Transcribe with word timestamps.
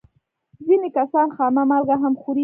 ځینې 0.65 0.89
کسان 0.97 1.27
خامه 1.35 1.63
مالګه 1.69 1.95
هم 2.03 2.13
خوري. 2.21 2.39